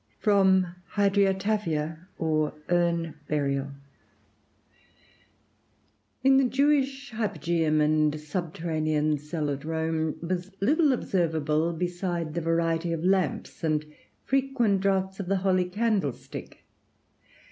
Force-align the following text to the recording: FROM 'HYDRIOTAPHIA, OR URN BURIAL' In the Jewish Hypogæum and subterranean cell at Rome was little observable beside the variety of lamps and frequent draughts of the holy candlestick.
FROM 0.17 0.65
'HYDRIOTAPHIA, 0.95 2.07
OR 2.17 2.55
URN 2.71 3.13
BURIAL' 3.27 3.71
In 6.23 6.37
the 6.37 6.43
Jewish 6.43 7.11
Hypogæum 7.11 7.79
and 7.81 8.19
subterranean 8.19 9.19
cell 9.19 9.51
at 9.51 9.63
Rome 9.63 10.15
was 10.19 10.49
little 10.59 10.91
observable 10.91 11.71
beside 11.73 12.33
the 12.33 12.41
variety 12.41 12.91
of 12.93 13.05
lamps 13.05 13.63
and 13.63 13.85
frequent 14.23 14.81
draughts 14.81 15.19
of 15.19 15.27
the 15.27 15.37
holy 15.45 15.65
candlestick. 15.65 16.63